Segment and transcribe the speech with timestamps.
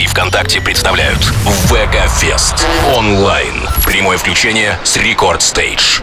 [0.00, 2.66] и ВКонтакте представляют ВК Фест
[2.96, 3.68] онлайн.
[3.84, 6.00] Прямое включение с Рекорд Стейдж.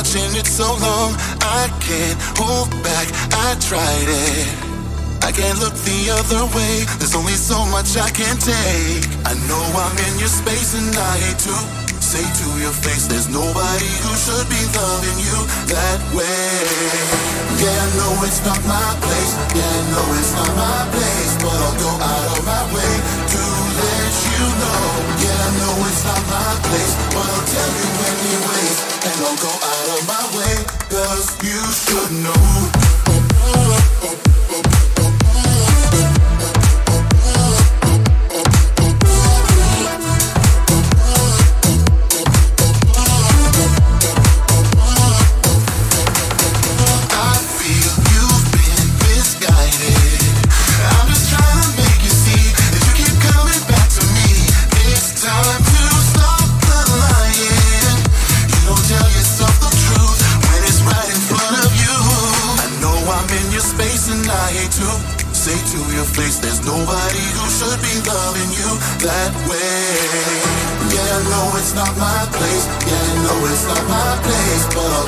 [0.00, 1.12] Watching it so long.
[1.44, 3.06] I can't hold back.
[3.36, 4.48] I tried it.
[5.20, 6.88] I can't look the other way.
[6.98, 9.04] There's only so much I can take.
[9.28, 11.54] I know I'm in your space and I hate to
[12.00, 15.38] say to your face there's nobody who should be loving you
[15.68, 16.48] that way.
[17.60, 19.32] Yeah, I know it's not my place.
[19.52, 21.32] Yeah, I know it's not my place.
[21.44, 23.19] But I'll go out of my way
[30.90, 32.80] Cause you should know.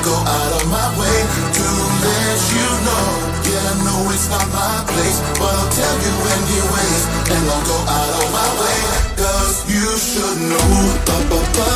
[0.03, 1.17] go out of my way
[1.55, 1.67] to
[2.03, 3.07] let you know.
[3.47, 7.01] Yeah, I know it's not my place, but I'll tell you anyways.
[7.31, 8.79] And I'll go out of my way,
[9.15, 10.71] cause you should know.
[11.07, 11.73] Ba, ba, ba,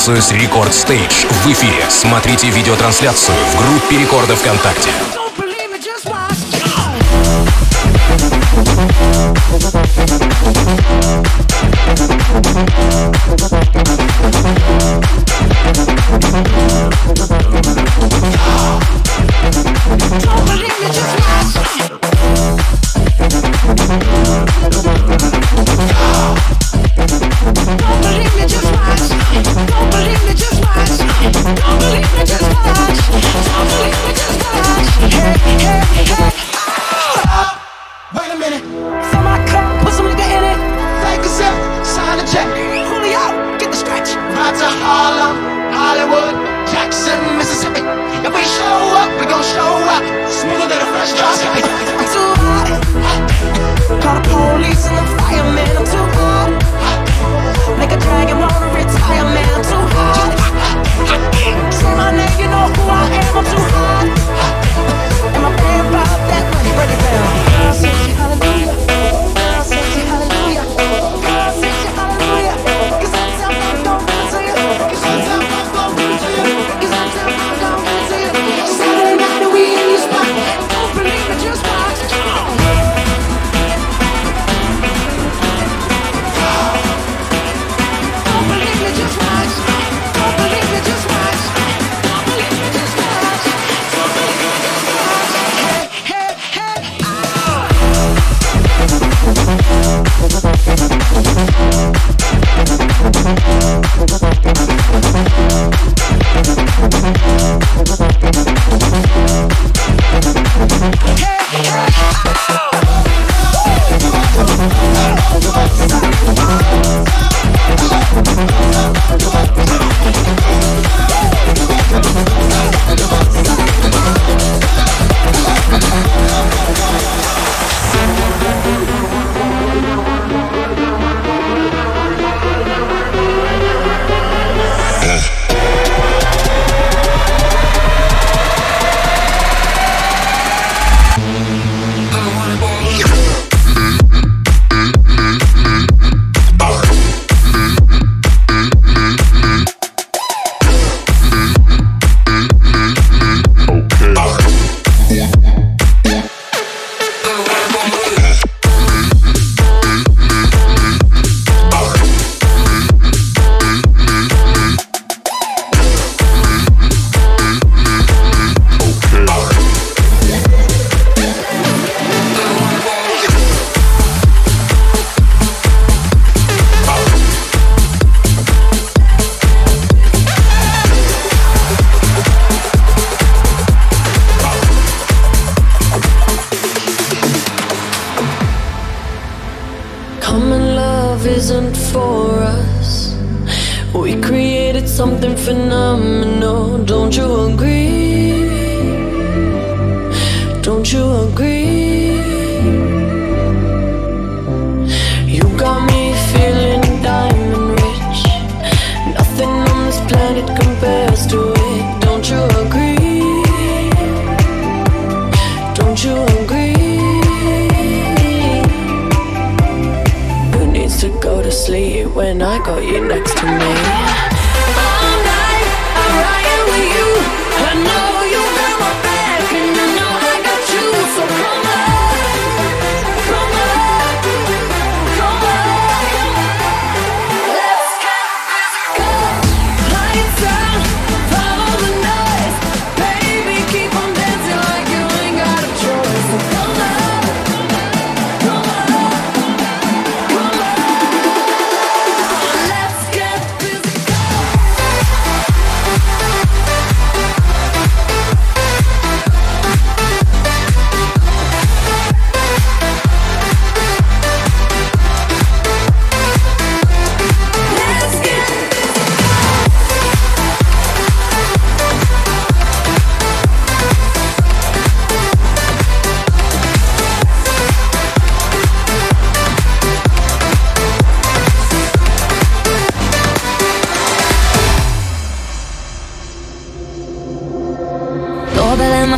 [0.00, 1.84] трансляцию с Рекорд Стейдж в эфире.
[1.90, 5.19] Смотрите видеотрансляцию в группе Рекорда ВКонтакте.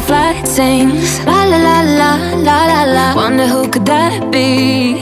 [0.00, 4.94] Sings La la la la la la la Wonder who could that be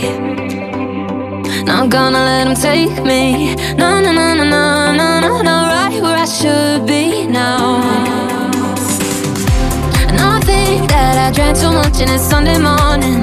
[1.64, 3.54] Not gonna let him take me.
[3.76, 7.80] No, no, no, no, no, no, no, no, right where I should be now.
[10.08, 13.22] And I think that I drank too much and it's Sunday morning.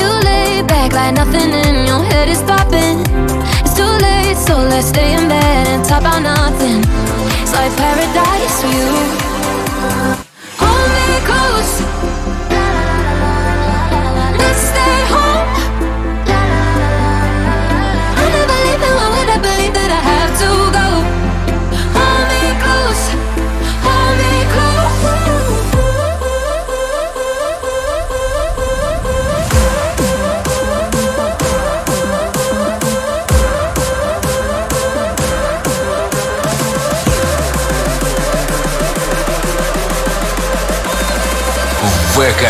[0.00, 3.00] You lay back like nothing in your head is popping.
[3.64, 6.80] It's too late, so let's stay in bed and talk about nothing.
[7.40, 9.31] It's like paradise for you.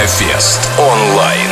[0.02, 1.51] Афест онлайн.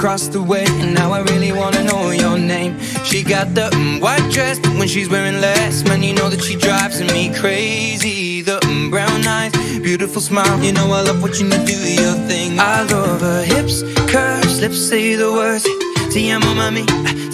[0.00, 2.80] Across the way, and now I really wanna know your name.
[3.04, 3.68] She got the
[4.00, 8.40] white dress, but when she's wearing less, man, you know that she drives me crazy.
[8.40, 8.58] The
[8.90, 12.58] brown eyes, beautiful smile, you know I love watching you do your thing.
[12.58, 15.64] I love her hips, curves, lips say the words.
[16.12, 16.84] Te amo, mami,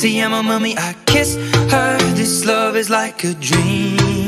[0.01, 0.77] te amo, mami.
[0.77, 1.37] I kiss
[1.71, 1.97] her.
[2.15, 4.26] This love is like a dream.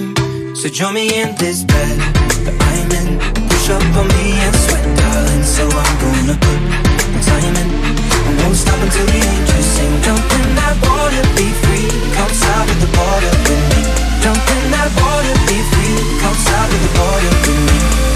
[0.59, 1.99] So join me in this bed
[2.43, 3.15] that I'm in.
[3.47, 5.45] Push up on me and sweat, darling.
[5.47, 6.61] So I'm gonna put
[7.15, 7.69] my time in
[8.43, 10.03] won't stop until the angels sing.
[10.03, 11.87] Jump in that water, be free.
[12.11, 13.83] Come south of the border with me.
[14.19, 15.95] Jump in that water, be free.
[16.27, 18.08] Come south of the border with me.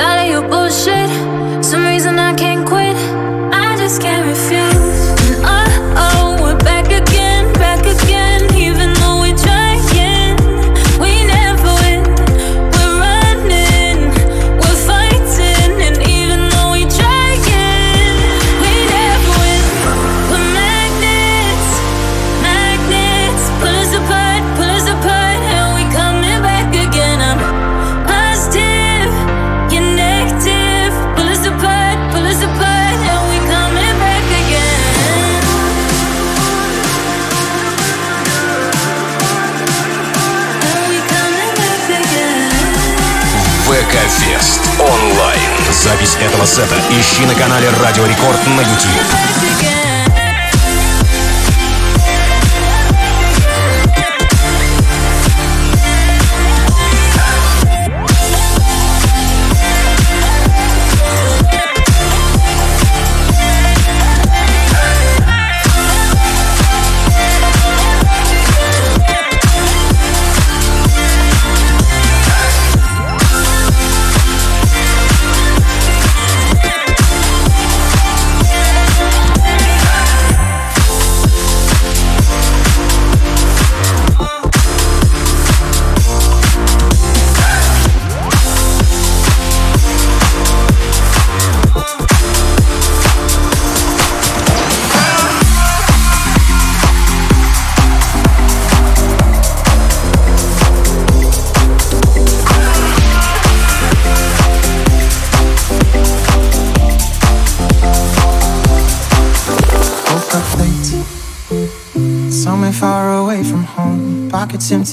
[0.00, 0.99] 爱又不是。
[46.60, 49.69] сета ищи на канале Радио Рекорд на YouTube.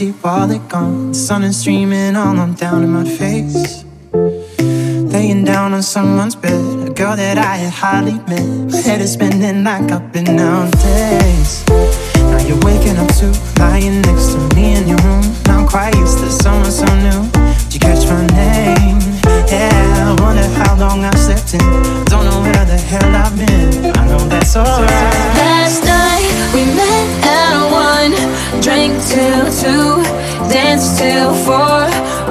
[0.01, 1.09] Empty, wallet gone.
[1.09, 3.83] The sun is streaming all on down in my face.
[5.11, 8.71] Laying down on someone's bed, a girl that I had hardly met.
[8.71, 11.65] My head is spinning like I've been out days.
[12.15, 13.27] Now you're waking up to
[13.59, 15.25] lying next to me in your room.
[15.45, 17.21] Now I'm quite used to someone so new.
[17.63, 18.99] Did you catch my name?
[19.49, 21.59] Yeah, I wonder how long I've slept in.
[22.05, 23.97] Don't know where the hell I've been.
[23.97, 24.91] I know that's alright.
[25.41, 25.96] Last night
[29.01, 30.03] till two,
[30.49, 31.85] danced till four,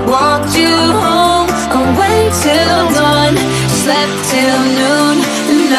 [0.06, 3.36] walked you home, away till dawn,
[3.82, 5.16] slept till noon,
[5.50, 5.70] and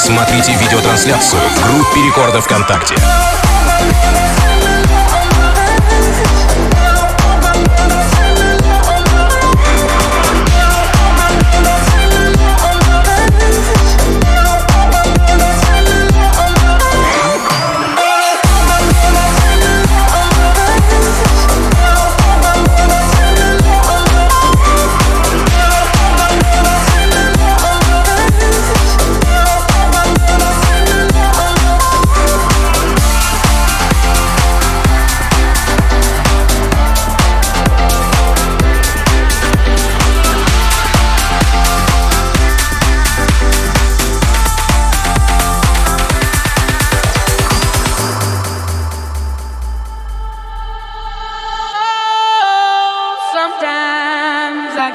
[0.00, 2.96] Смотрите видеотрансляцию в группе Рекорда ВКонтакте.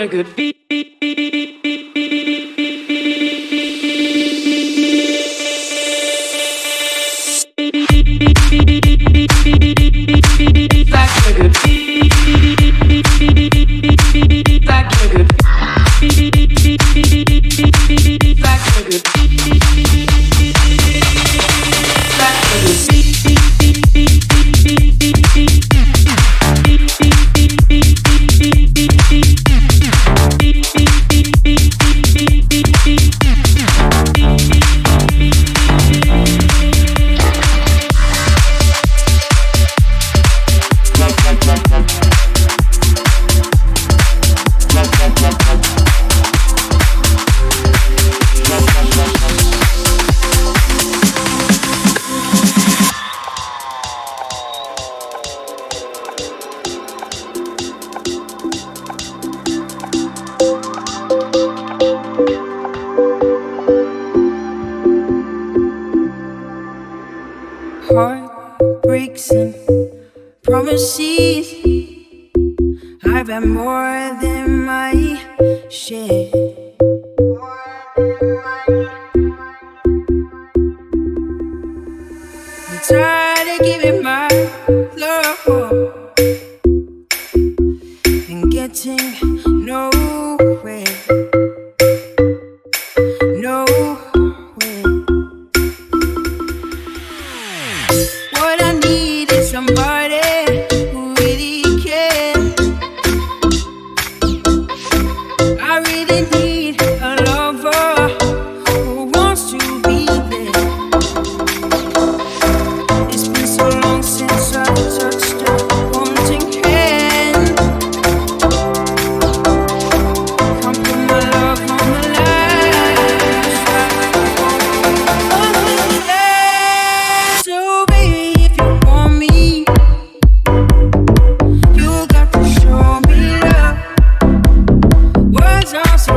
[0.00, 0.39] Sometimes I get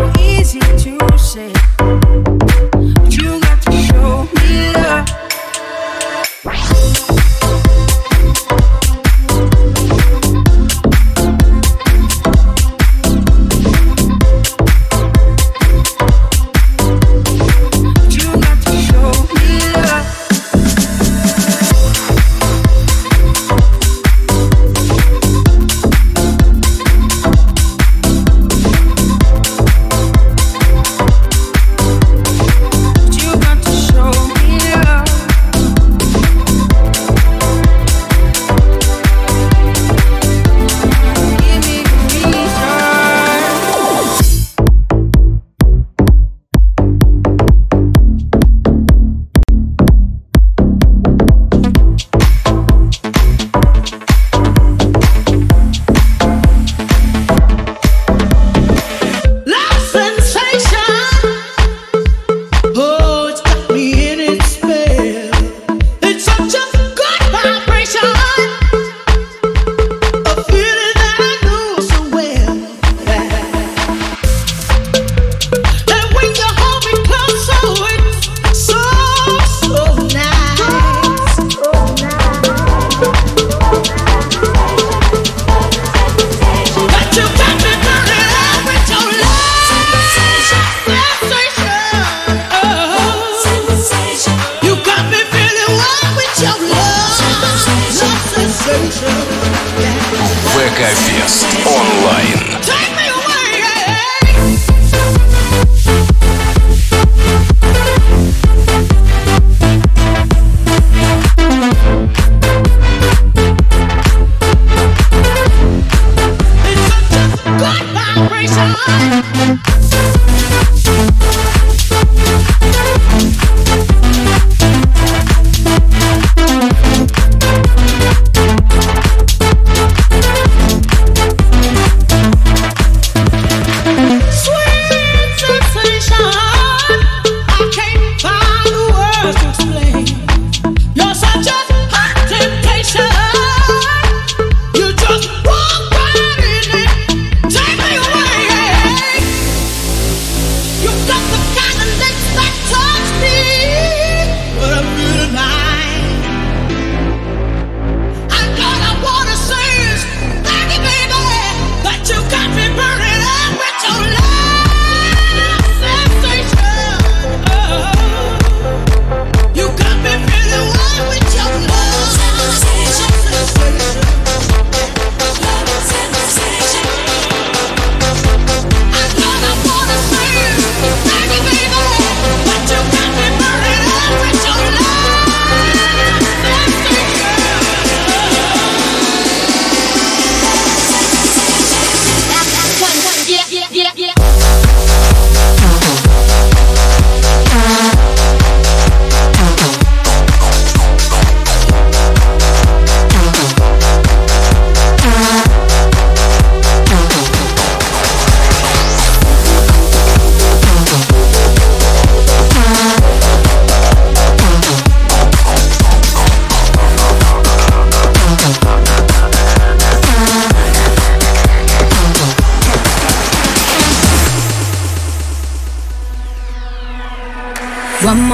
[0.03, 2.12] a to beat.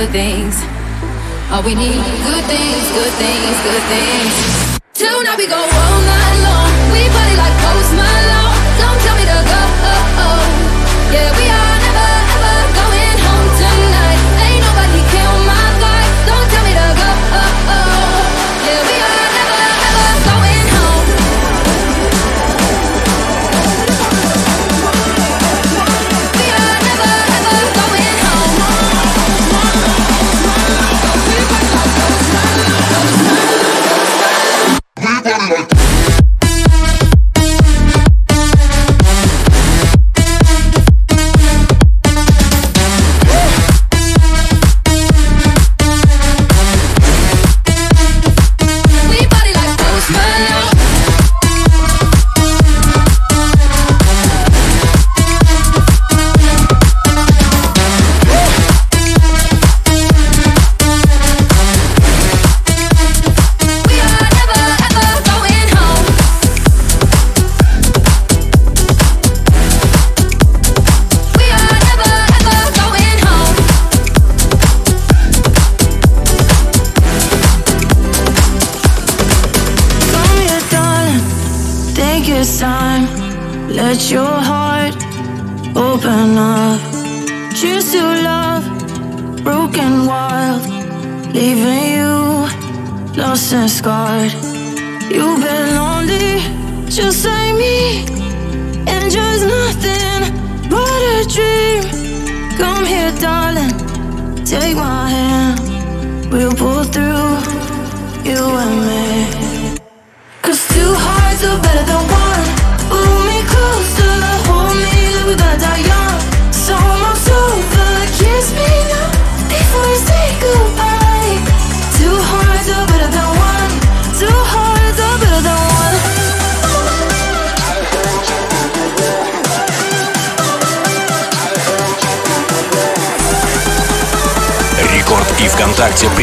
[0.00, 0.56] other things.
[1.52, 4.32] All we need good things, good things, good things.
[4.94, 6.72] Tonight we go all night long.
[6.92, 7.92] We party like post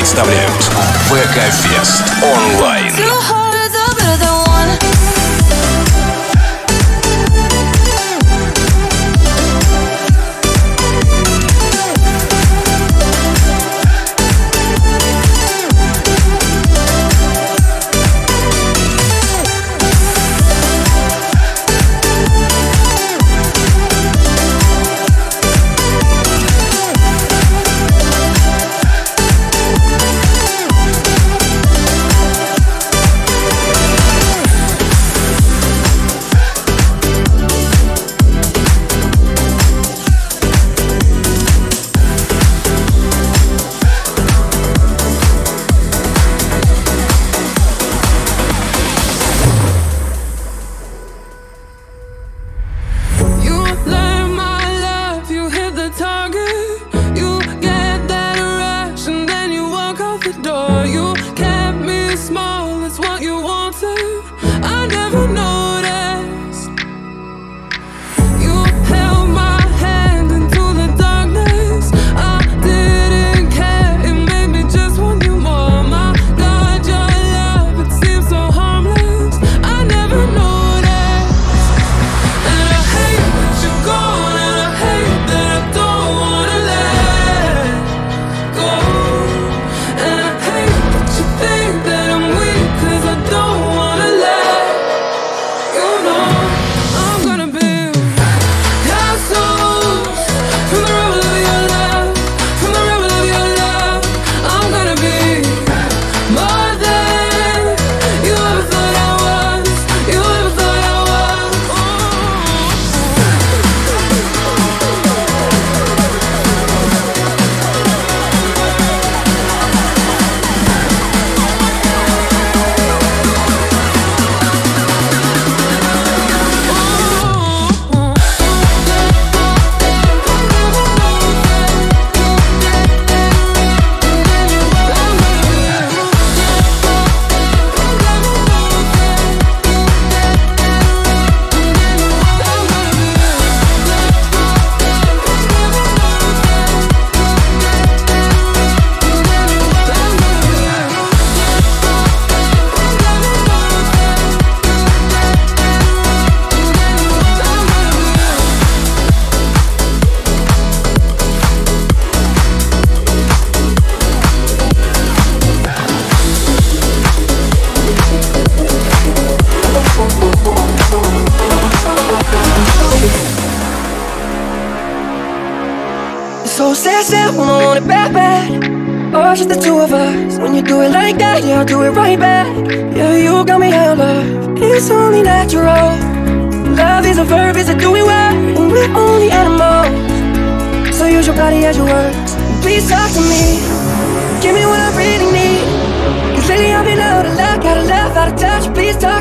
[0.08, 0.64] представляют
[1.10, 3.47] ВК-фест онлайн.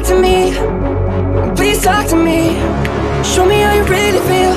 [0.06, 0.52] To me.
[1.56, 2.54] Please talk to me.
[3.24, 4.54] Show me how you really feel.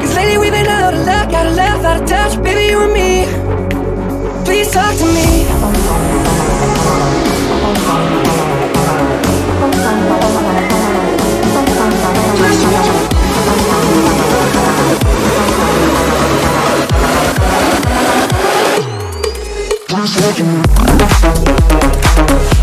[0.00, 2.42] Cause lately we've been out of luck, out of love, out of touch.
[2.42, 3.26] Baby, you and me.
[4.44, 5.46] Please talk to me.
[22.32, 22.59] I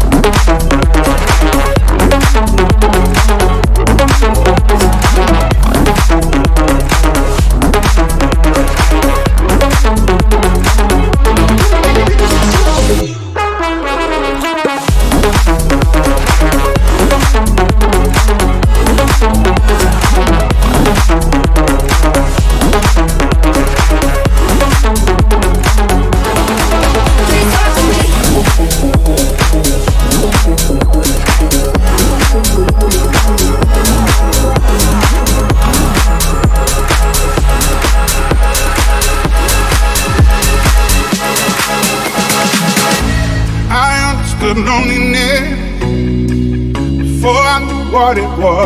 [48.57, 48.63] Saw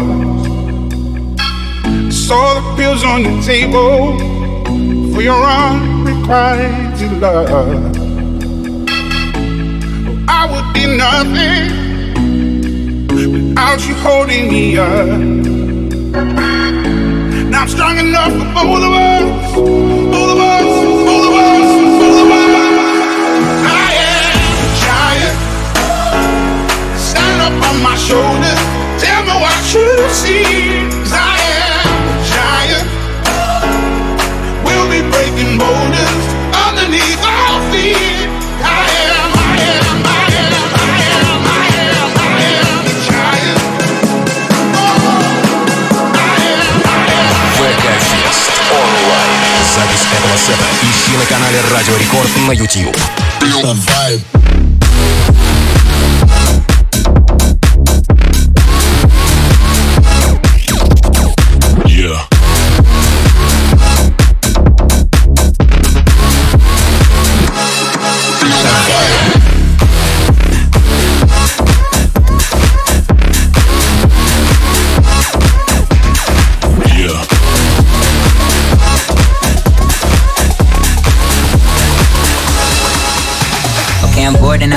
[2.55, 4.17] the pills on the table
[5.13, 7.49] for your unrequited love.
[10.29, 11.67] I would be nothing
[13.09, 15.19] without you holding me up.
[17.49, 20.63] Now I'm strong enough for both of us, both of us,
[21.03, 21.67] both of us,
[21.99, 22.31] both of.
[23.67, 25.37] I am a giant.
[26.97, 28.60] Stand up on my shoulders.
[49.73, 52.97] Запись этого сета ищи на канале Радио Рекорд на YouTube.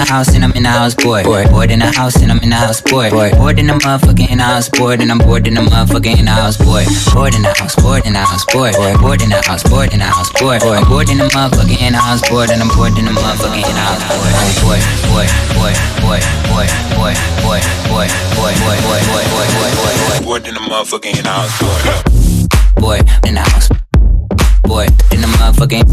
[0.05, 1.25] The house and I'm in the house bored.
[1.25, 3.11] Bored, bored in the house and I'm in the house bored.
[3.11, 6.13] Bored, bored in the motherfucker in the house bored and I'm bored in the motherfucker
[6.19, 6.87] in the house bored.
[7.15, 8.01] Bored in the house, boy.
[8.01, 8.75] bored in the house bored.
[8.75, 9.89] Bored, bored in the house, boy.
[9.89, 10.61] bored in the house bored.
[10.63, 13.61] I'm bored in the motherfucker in the house bored and I'm bored in the motherfucker
[13.61, 14.35] in the house bored.
[14.61, 16.69] Bored, bored, bored, bored,
[17.01, 20.25] bored, bored, bored, bored, bored, bored, bored, bored, bored, bored, bored, bored.
[20.25, 21.81] Bored in the motherfucker in the house, boy.
[22.77, 23.69] Boy in the house.
[24.69, 25.87] Boy in the motherfucking.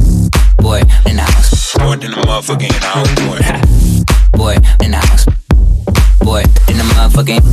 [0.60, 1.78] Boy in the house.
[1.78, 3.91] Bored in the motherfucker in the house, boy.
[4.42, 5.26] Boy in the house.
[6.22, 7.44] Boy in the motherfucking.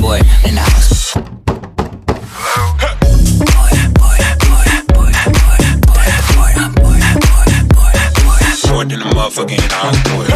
[0.00, 1.14] Boy in the house.
[8.68, 10.26] Bored in the motherfucker in the house, boy.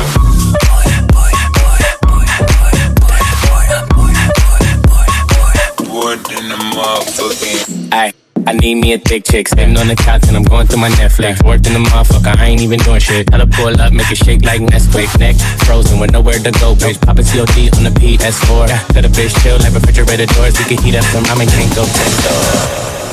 [5.87, 7.93] Bored in the motherfucking.
[7.93, 8.13] Ay,
[8.47, 9.49] I need me a thick chick.
[9.49, 11.45] Sitting on the couch and I'm going through my Netflix.
[11.45, 13.27] Worked in the motherfucker, I ain't even doing shit.
[13.29, 15.19] Tell her pull up, make it shake like Nesquik.
[15.19, 17.01] Neck frozen with nowhere to go, bitch.
[17.01, 18.69] Poppin' COD on the PS4.
[18.69, 20.59] Yeah, let a bitch chill like refrigerator doors.
[20.59, 23.04] We can heat up some ramen, can't go test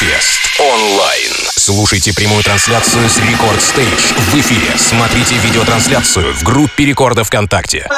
[0.00, 1.32] Мегафест онлайн.
[1.56, 4.70] Слушайте прямую трансляцию с Рекорд Стейдж в эфире.
[4.76, 7.88] Смотрите видеотрансляцию в группе Рекорда ВКонтакте.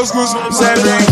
[0.00, 1.09] those goosebumps every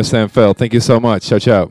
[0.00, 0.56] My name is Sam Feldt.
[0.56, 1.24] Thank you so much.
[1.24, 1.70] Ciao, ciao.